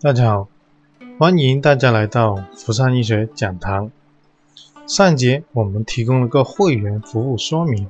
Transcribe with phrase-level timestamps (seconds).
[0.00, 0.48] 大家好，
[1.18, 3.90] 欢迎大家来到福山医学讲堂。
[4.86, 7.88] 上节我们提供了个会员服务说明，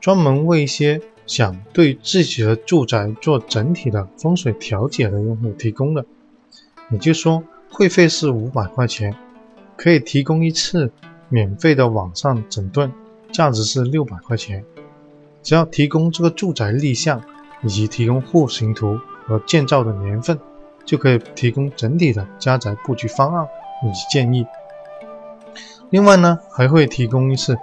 [0.00, 6.04] 专门为一些想对自己的住宅做整体的风水调解的用户提供的。
[6.90, 9.14] 也就是说，会费是五百块钱，
[9.76, 10.90] 可以提供一次
[11.28, 12.92] 免费的网上诊断，
[13.30, 14.64] 价值是六百块钱。
[15.44, 17.22] 只要提供这个住宅立项，
[17.62, 20.36] 以及提供户型图和建造的年份。
[20.84, 23.48] 就可以提供整体的家宅布局方案
[23.84, 24.46] 以及建议。
[25.90, 27.54] 另外呢，还会提供一次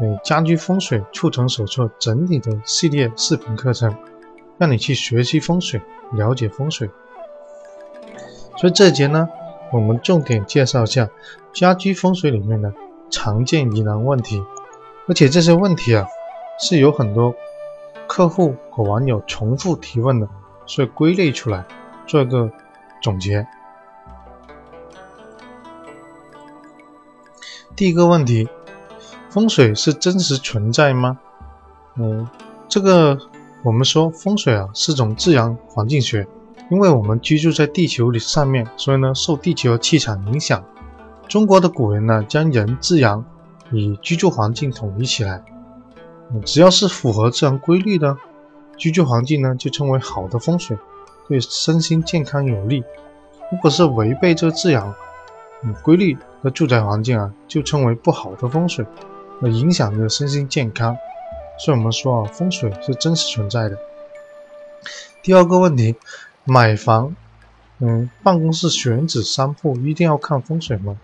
[0.00, 3.94] 呃家居风水促成手册整体的系列视频课程，
[4.58, 5.80] 让你去学习风水，
[6.12, 6.90] 了解风水。
[8.56, 9.28] 所以这节呢，
[9.72, 11.08] 我们重点介绍一下
[11.54, 12.72] 家居风水里面的
[13.10, 14.42] 常见疑难问题，
[15.08, 16.06] 而且这些问题啊，
[16.58, 17.34] 是有很多
[18.06, 20.28] 客户和网友重复提问的，
[20.66, 21.64] 所以归类出来。
[22.10, 22.50] 做一个
[23.00, 23.46] 总结。
[27.76, 28.48] 第一个问题，
[29.30, 31.20] 风水是真实存在吗？
[31.94, 32.26] 嗯，
[32.68, 33.16] 这个
[33.62, 36.26] 我们说风水啊是种自然环境学，
[36.68, 40.64] 因为我们居住在地球里上面，所以呢受地球气场影响。
[41.28, 43.24] 中国的古人呢将人、自然
[43.70, 45.44] 与居住环境统一起来，
[46.44, 48.16] 只要是符合自然规律的
[48.76, 50.76] 居住环境呢，就称为好的风水。
[51.30, 52.82] 对身心健康有利。
[53.52, 54.92] 如果是违背这自然
[55.80, 58.84] 规律的住宅环境啊，就称为不好的风水，
[59.40, 60.96] 而影响着身心健康。
[61.56, 63.78] 所以我们说啊，风水是真实存在的。
[65.22, 65.94] 第二个问题，
[66.42, 67.14] 买房，
[67.78, 70.98] 嗯，办公室选址商铺一定要看风水吗？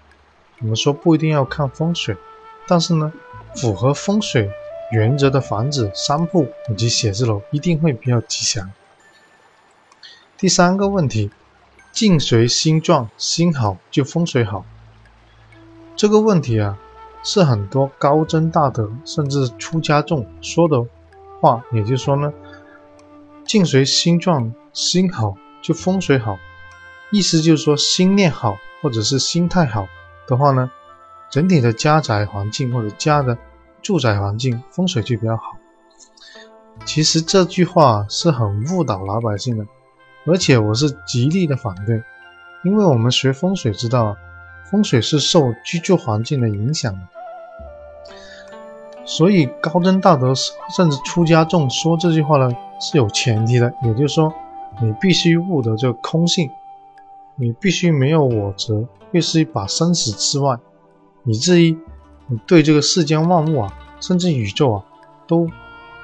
[0.60, 2.16] 我们说不一定要看风水，
[2.66, 3.12] 但是呢，
[3.54, 4.50] 符合风水
[4.90, 8.72] 原则的房子、商铺以及写字楼一定会比较吉祥。
[10.38, 11.30] 第三个问题，
[11.92, 14.66] 境随心转，心好就风水好。
[15.96, 16.78] 这个问题啊，
[17.22, 20.84] 是很多高僧大德甚至出家众说的
[21.40, 21.64] 话。
[21.72, 22.34] 也就是说呢，
[23.46, 26.36] 境随心转，心好就风水好。
[27.10, 29.88] 意思就是说，心念好或者是心态好
[30.28, 30.70] 的话呢，
[31.30, 33.38] 整体的家宅环境或者家的
[33.80, 35.56] 住宅环境风水就比较好。
[36.84, 39.66] 其实这句话是很误导老百姓的。
[40.26, 42.02] 而且我是极力的反对，
[42.64, 44.16] 因为我们学风水知道，
[44.70, 47.00] 风水是受居住环境的影响的，
[49.04, 54.34] 所以高僧大德甚至出家众说这句话呢是有前提的，也就是说，
[54.82, 56.50] 你必须悟得这空性，
[57.36, 60.58] 你必须没有我执，必须把生死之外，
[61.24, 61.78] 以至于
[62.26, 64.84] 你对这个世间万物啊，甚至宇宙啊，
[65.28, 65.48] 都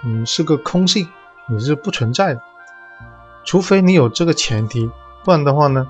[0.05, 1.09] 嗯是个空性，
[1.50, 2.41] 你是不存在的。
[3.45, 4.91] 除非你有这个前提，
[5.25, 5.89] 不然的话呢，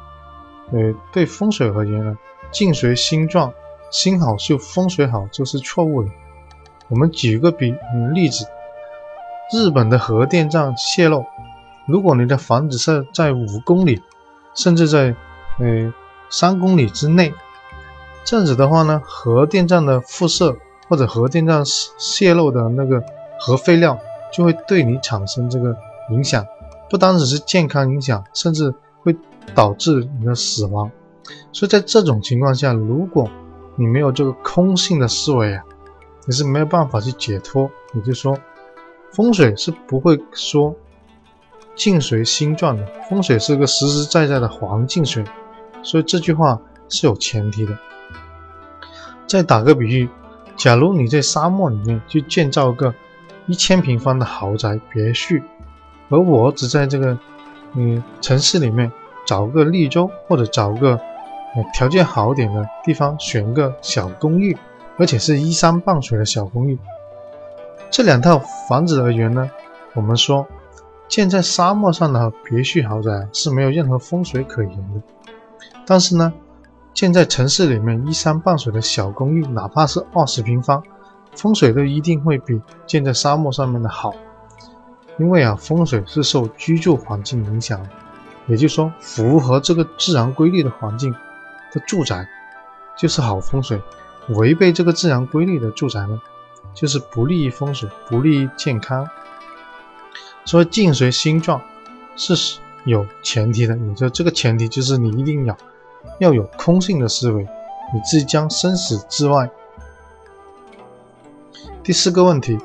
[0.72, 2.16] 呃，对风水而言呢，
[2.50, 3.52] 静随心转，
[3.90, 6.08] 心好就风水好，就是错误的。
[6.88, 8.46] 我们举个比嗯例子，
[9.52, 11.24] 日本的核电站泄漏，
[11.86, 14.00] 如果你的房子是在五公里，
[14.54, 15.14] 甚至在
[15.58, 15.92] 呃
[16.30, 17.32] 三公里之内，
[18.24, 20.56] 这样子的话呢，核电站的辐射
[20.88, 23.02] 或者核电站泄漏的那个
[23.38, 23.98] 核废料
[24.32, 25.76] 就会对你产生这个
[26.10, 26.46] 影响。
[26.92, 29.16] 不单只是健康影响，甚至会
[29.54, 30.90] 导致你的死亡。
[31.50, 33.30] 所以在这种情况下，如果
[33.76, 35.64] 你没有这个空性的思维啊，
[36.26, 37.70] 你是没有办法去解脱。
[37.94, 38.38] 也就是说，
[39.10, 40.76] 风水是不会说
[41.74, 45.24] 境随心转的，风水是个实实在在的环境水。
[45.82, 46.60] 所以这句话
[46.90, 47.74] 是有前提的。
[49.26, 50.10] 再打个比喻，
[50.58, 52.94] 假如你在沙漠里面去建造一个
[53.46, 55.40] 一千平方的豪宅别墅。
[56.12, 57.18] 而我只在这个
[57.72, 58.92] 嗯城市里面
[59.26, 61.00] 找个绿洲，或者找个
[61.72, 64.56] 条件好点的地方选个小公寓，
[64.98, 66.78] 而且是依山傍水的小公寓。
[67.90, 69.50] 这两套房子而言呢，
[69.94, 70.46] 我们说
[71.08, 75.02] 建在沙漠上的别墅豪宅是没有任何风水可言的。
[75.86, 76.32] 但是呢，
[76.94, 80.82] 建在城市里面依山傍水的小公寓，哪怕是二十平方，
[81.34, 84.14] 风水都一定会比建在沙漠上面的好。
[85.18, 87.86] 因为啊，风水是受居住环境影响，
[88.46, 91.12] 也就是说，符合这个自然规律的环境
[91.72, 92.26] 的住宅
[92.96, 93.78] 就是好风水；
[94.30, 96.20] 违背这个自然规律的住宅呢，
[96.74, 99.08] 就是不利于风水，不利于健康。
[100.44, 101.60] 所以境随心转
[102.16, 105.56] 是有前提的，也就这个前提就是你一定要
[106.20, 107.42] 要有空性的思维，
[107.94, 109.48] 你自己将生死之外。
[111.82, 112.58] 第四个问题。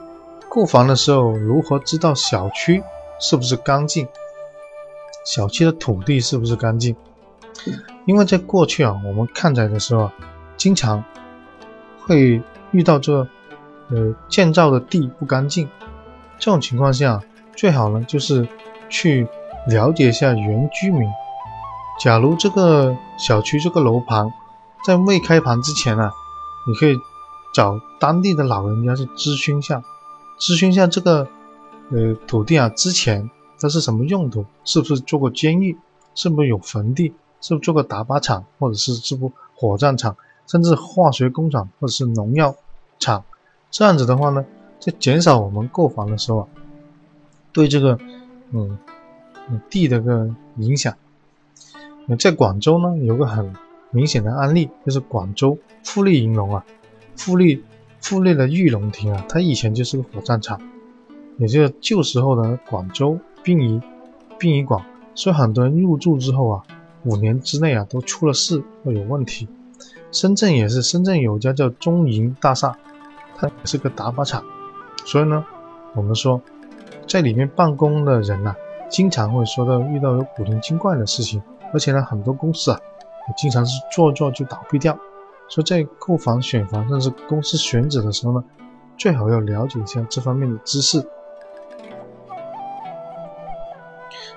[0.50, 2.84] 购房的时候，如何知道小区
[3.20, 4.08] 是不是干净？
[5.26, 6.96] 小区的土地是不是干净？
[8.06, 10.10] 因为在过去啊，我们看宅的时候，
[10.56, 11.04] 经常
[12.06, 12.42] 会
[12.72, 13.28] 遇到这
[13.90, 15.70] 呃建造的地不干净，
[16.40, 17.22] 这种情况下，
[17.56, 18.48] 最好呢就是
[18.90, 19.28] 去
[19.68, 21.10] 了解一下原居民。
[22.00, 24.32] 假如这个小区这个楼盘
[24.86, 26.10] 在未开盘之前呢，
[26.68, 26.96] 你可以
[27.54, 29.82] 找当地的老人家去咨询一下，
[30.40, 31.28] 咨询一下这个
[31.92, 33.30] 呃土地啊之前
[33.60, 35.78] 它是什么用途，是不是做过监狱，
[36.16, 37.14] 是不是有坟地。
[37.40, 40.18] 是不是做过打靶场，或者是是不火葬场，
[40.48, 42.56] 甚至化学工厂，或者是农药
[42.98, 43.24] 厂？
[43.70, 44.44] 这样子的话呢，
[44.80, 46.48] 在减少我们购房的时候啊，
[47.54, 48.00] 对这个
[48.52, 48.80] 嗯
[49.70, 50.96] 地的个影响。
[52.08, 53.54] 那在广州呢，有个很
[53.92, 56.66] 明显的案例，就是广州富力银隆啊，
[57.16, 57.64] 富力
[58.02, 60.62] 富力的玉龙亭啊，它以前就是个火葬场，
[61.38, 63.82] 也就是旧时候的广州殡仪
[64.40, 64.84] 殡仪馆，
[65.16, 66.64] 所以很多人入住之后啊。
[67.04, 69.48] 五年之内啊，都出了事或有问题。
[70.12, 72.76] 深圳也是，深圳有家叫中银大厦，
[73.38, 74.44] 它是个打靶场。
[75.06, 75.46] 所以呢，
[75.94, 76.42] 我们说，
[77.08, 78.54] 在里面办公的人呐，
[78.90, 81.42] 经常会说到遇到有古灵精怪的事情，
[81.72, 82.80] 而且呢，很多公司啊，
[83.38, 84.98] 经常是做做就倒闭掉。
[85.50, 88.44] 所以在购房、选房，甚至公司选址的时候呢，
[88.98, 91.08] 最好要了解一下这方面的知识。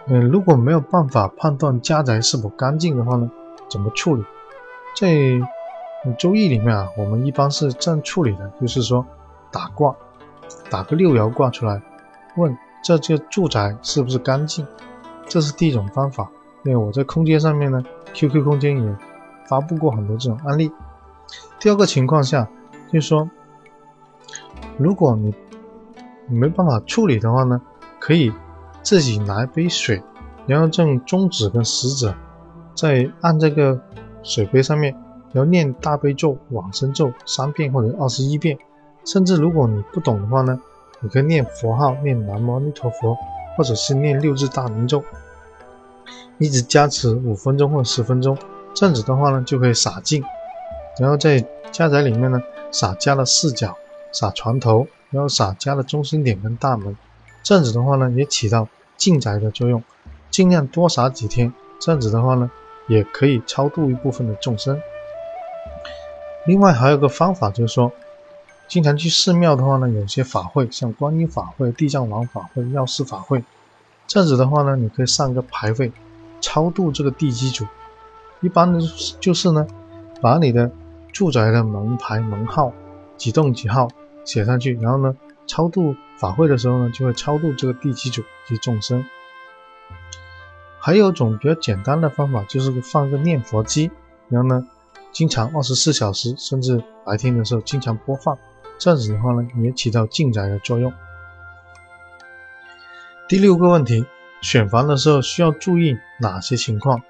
[0.06, 3.30] 嗯，如果没有办法判断家宅是否干净的话呢，
[3.68, 4.24] 怎么处理？
[4.96, 5.08] 在
[6.18, 9.06] 《周易》里面啊，我们一般是这样处理的，就是说
[9.52, 9.94] 打卦，
[10.70, 11.80] 打个六爻卦出来，
[12.36, 14.66] 问这个住宅是不是干净？
[15.26, 16.30] 这是第一种方法。
[16.64, 18.96] 因为我在空间上面呢，QQ 空间也
[19.48, 20.70] 发布过很多这种案例。
[21.58, 22.48] 第二个情况下，
[22.92, 23.28] 就是说，
[24.78, 25.34] 如果你
[26.28, 27.60] 没办法处理的话呢，
[27.98, 28.32] 可以。
[28.82, 30.02] 自己拿一杯水，
[30.46, 32.14] 然后用中指跟食指，
[32.74, 33.78] 再按这个
[34.22, 34.94] 水杯上面，
[35.34, 38.56] 然后念大悲咒、往生咒三遍或者二十一遍。
[39.04, 40.58] 甚至如果你不懂的话呢，
[41.00, 43.14] 你可以念佛号，念南无阿弥陀佛，
[43.54, 45.04] 或者是念六字大明咒，
[46.38, 48.34] 一直加持五分钟或十分钟。
[48.72, 50.24] 这样子的话呢，就可以洒净。
[50.98, 51.40] 然后在
[51.70, 53.76] 家宅里面呢，撒家的四角，
[54.12, 56.96] 撒床头，然后撒家的中心点跟大门。
[57.42, 59.82] 这样子的话呢，也起到净宅的作用，
[60.30, 61.52] 尽量多撒几天。
[61.80, 62.50] 这样子的话呢，
[62.88, 64.78] 也可以超度一部分的众生。
[66.46, 67.90] 另外还有个方法，就是说，
[68.68, 73.42] 经常去寺庙的话呢，有些法会，像观音法会、地藏王法会、药师法会，
[74.06, 75.90] 这样子的话呢，你可以上个牌位，
[76.40, 77.66] 超度这个地基主。
[78.40, 78.80] 一般的
[79.20, 79.66] 就是呢，
[80.20, 80.70] 把你的
[81.12, 82.72] 住宅的门牌、门号
[83.16, 83.88] 几栋几号
[84.24, 85.16] 写上去，然后呢。
[85.46, 89.04] 超度法会的时候呢，就会超度这个地基主及众生。
[90.78, 93.90] 还有一种比较简单的方法，就是放个念佛机，
[94.28, 94.64] 然后呢，
[95.10, 98.38] 经常二十四小时，甚至白天的时候经常播放，
[98.78, 100.92] 这样子的话呢，也起到静宅的作用。
[103.28, 104.06] 第六个问题，
[104.42, 107.02] 选房的时候需要注意哪些情况？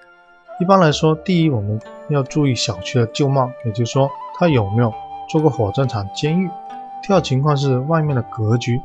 [0.60, 1.80] 一般来说，第一，我们
[2.10, 4.92] 要注意小区的旧貌，也就是说，它有没有
[5.26, 6.50] 做过火葬场、监狱。
[7.02, 8.78] 第二情况是外面的格局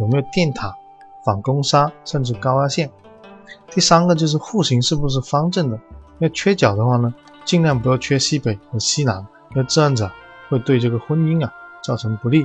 [0.00, 0.76] 有没有电塔、
[1.22, 2.90] 反攻沙甚至高压线。
[3.70, 5.78] 第三个就是户型是不是方正的，
[6.18, 10.10] 要缺角的话呢，尽量不要缺西北和西南，因为这样子
[10.48, 12.44] 会对这个婚姻啊造成不利。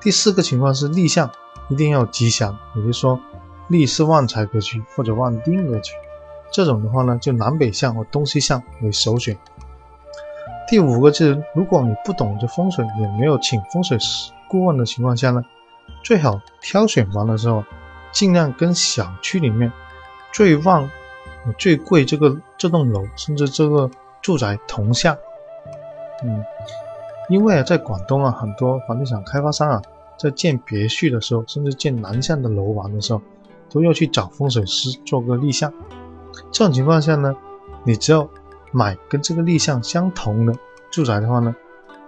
[0.00, 1.28] 第四个情况是立向
[1.68, 3.18] 一定要吉祥，也就是说
[3.66, 5.92] 立是旺财格局或者旺丁格局，
[6.50, 9.36] 这种的话呢就南北向和东西向为首选。
[10.66, 15.42] 第五个就是，如果你不懂这风水，也没有请风水师顾问的情况下呢，
[16.04, 17.64] 最好挑选房的时候，
[18.12, 19.72] 尽量跟小区里面
[20.30, 20.90] 最旺、
[21.56, 23.90] 最贵这个这栋楼，甚至这个
[24.20, 25.16] 住宅同向。
[26.22, 26.44] 嗯，
[27.30, 29.80] 因为啊，在广东啊，很多房地产开发商啊，
[30.18, 33.22] 在建别墅的时候，甚至建南向的楼房的时候，
[33.70, 35.72] 都要去找风水师做个立项。
[36.50, 37.36] 这种情况下呢，
[37.84, 38.28] 你只要。
[38.70, 40.52] 买跟这个立项相同的
[40.90, 41.56] 住宅的话呢，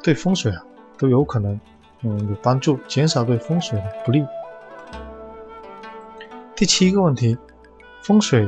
[0.02, 0.62] 对风水啊
[0.98, 1.58] 都有可能
[2.02, 4.22] 嗯有帮助，减少对风水的不利。
[6.54, 7.38] 第七个问题，
[8.02, 8.46] 风水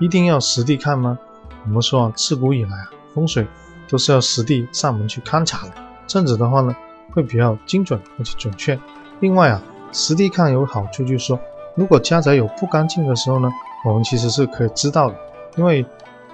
[0.00, 1.18] 一定要实地看吗？
[1.66, 3.46] 我们说啊，自古以来啊，风水
[3.86, 5.72] 都是要实地上门去勘察的，
[6.06, 6.74] 这样子的话呢
[7.12, 8.80] 会比较精准而且准确。
[9.20, 11.38] 另外啊，实地看有好处，就是说
[11.76, 13.50] 如果家宅有不干净的时候呢，
[13.84, 15.16] 我们其实是可以知道的，
[15.56, 15.84] 因为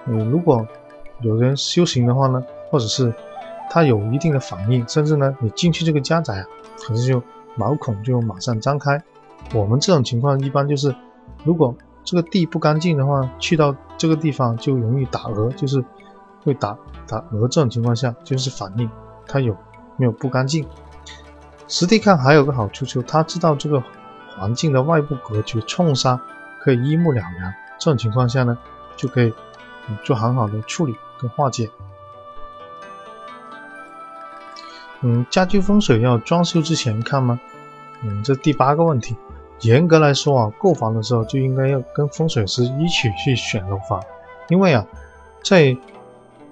[0.06, 0.66] 嗯如果
[1.20, 3.12] 有人修行的话呢，或者是
[3.70, 6.44] 他有一定的反应，甚至呢，你进去这个家宅啊，
[6.78, 7.22] 可能就
[7.56, 9.02] 毛孔就马上张开。
[9.54, 10.94] 我们这种情况一般就是，
[11.44, 11.74] 如果
[12.04, 15.84] 这个地不干净的话，去到这个地方就容易打蛾，就是
[16.44, 16.76] 会打
[17.06, 17.48] 打蛾。
[17.48, 18.90] 这种情况下就是反应
[19.26, 19.56] 它有
[19.96, 20.66] 没有不干净。
[21.66, 23.82] 实地看还有个好处，就他知道这个
[24.36, 26.20] 环境的外部格局冲杀
[26.60, 27.54] 可以一目了然。
[27.78, 28.58] 这种情况下呢，
[28.96, 29.32] 就可以
[30.04, 31.70] 做很好的处理跟化解。
[35.00, 37.38] 嗯，家居风水要装修之前看吗？
[38.02, 39.16] 嗯，这第八个问题。
[39.60, 44.02] 严格来说啊，购房的时候就应该要跟风水师一起去选楼房，
[44.48, 44.86] 因为啊，
[45.42, 45.76] 在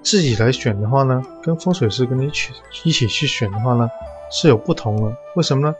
[0.03, 3.89] 自己来选的话呢，跟风水师跟你去一起去选的话呢。
[4.29, 5.73] 是有不同的，为什么呢？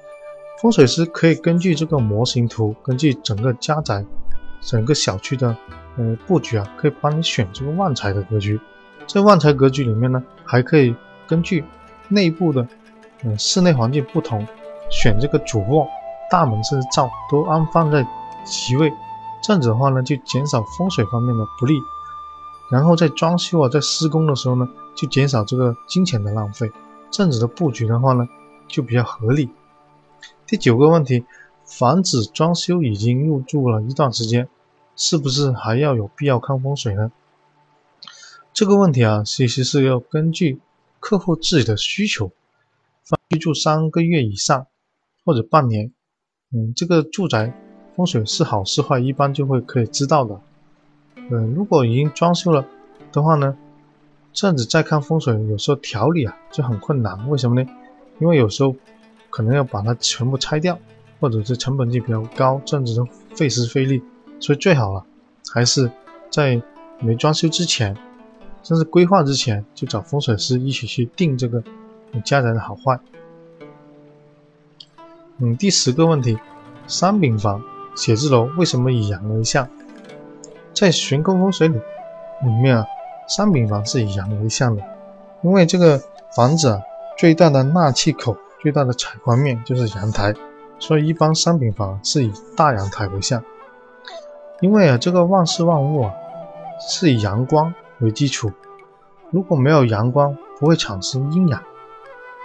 [0.61, 4.05] 风水师可以根据这个模型图，根据整个家宅、
[4.61, 5.55] 整个小区的
[5.97, 8.59] 呃布局啊，可以帮你选这个旺财的格局。
[9.05, 10.95] 这旺财格局里面呢，还可以
[11.27, 11.63] 根据
[12.07, 12.67] 内部的
[13.23, 14.45] 嗯室内环境不同，
[14.89, 15.87] 选这个主卧、
[16.29, 18.05] 大门甚至灶都安放在
[18.43, 18.91] 吉位，
[19.43, 21.73] 这样子的话呢，就减少风水方面的不利。
[22.71, 26.71] 然后在装修啊，在施工的时候呢，就减少这个金钱的浪费。
[27.09, 28.27] 这样子的布局的话呢。
[28.69, 29.49] 就比较合理。
[30.45, 31.23] 第九个问题，
[31.67, 34.47] 房子装修已经入住了一段时间，
[34.95, 37.11] 是不是还要有必要看风水呢？
[38.53, 40.59] 这个问题啊，其实是要根据
[40.99, 42.31] 客户自己的需求，
[43.29, 44.65] 居住三个月以上
[45.25, 45.91] 或者半年，
[46.51, 47.53] 嗯，这个住宅
[47.95, 50.41] 风水是好是坏，一般就会可以知道的。
[51.15, 52.65] 嗯，如果已经装修了
[53.11, 53.57] 的话呢，
[54.31, 57.29] 这样子再看风水，有时候调理啊就很困难。
[57.29, 57.69] 为什么呢？
[58.19, 58.73] 因为有时候
[59.29, 60.79] 可能要把它全部拆掉，
[61.19, 64.01] 或者是成本就比较高，这样子就费时费力，
[64.39, 65.05] 所以最好了
[65.53, 65.91] 还是
[66.31, 66.61] 在
[66.99, 67.95] 没装修之前，
[68.63, 71.63] 甚至规划之前就找风水师一起去定这个
[72.11, 72.99] 你家宅的好坏。
[75.37, 76.37] 嗯，第十个问题，
[76.87, 77.61] 三饼房
[77.95, 79.67] 写字楼为什么以阳为相？
[80.73, 82.85] 在悬空风水里里面啊，
[83.27, 84.83] 三饼房是以阳为相的，
[85.43, 86.01] 因为这个
[86.35, 86.79] 房子啊。
[87.19, 90.35] 最大的纳气口、最大的采光面就是阳台，
[90.79, 93.43] 所以一般商品房是以大阳台为向。
[94.61, 96.13] 因为啊，这个万事万物啊
[96.89, 98.51] 是以阳光为基础，
[99.31, 101.59] 如果没有阳光，不会产生阴阳；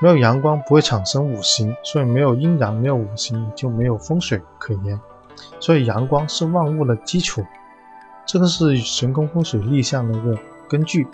[0.00, 5.00] 没有阳光，不会产生五行，所以没有阴阳，没有五行，就没有风水可言。
[5.60, 7.44] 所以阳光是万物的基础，
[8.26, 11.06] 这个是神宫风水立项的一个根据。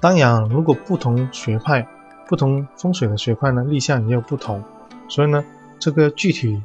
[0.00, 1.86] 当然，如果不同学派。
[2.28, 4.62] 不同风水的学派呢，立项也有不同，
[5.08, 5.42] 所以呢，
[5.78, 6.62] 这个具体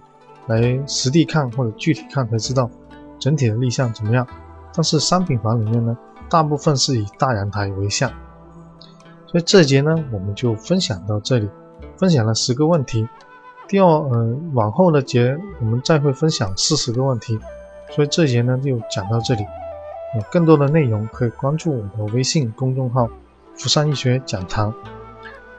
[0.48, 2.70] 来实地看或者具体看才知道
[3.20, 4.28] 整体的立项怎么样。
[4.76, 5.98] 但是商品房里面呢，
[6.30, 8.12] 大部分是以大阳台为项。
[9.28, 11.50] 所以这节呢，我们就分享到这里，
[11.98, 13.08] 分享了十个问题。
[13.68, 17.40] 第二，呃，往后的节我们再会分享四十个问题。
[17.92, 19.44] 所以这节呢就讲到这里，
[20.16, 23.08] 有更多的内容可以关注我的微信公众号
[23.56, 24.74] “福山易学讲堂”。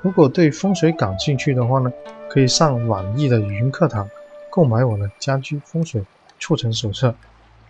[0.04, 1.90] 如果对风水感兴趣的话呢，
[2.28, 4.06] 可以上网易的语音课堂
[4.50, 6.04] 购买我的家居风水
[6.38, 7.14] 促成手册。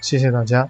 [0.00, 0.68] 谢谢大家。